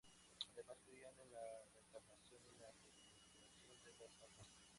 [0.55, 1.45] Además, creían en la
[1.75, 4.47] reencarnación y la transmigración de las almas.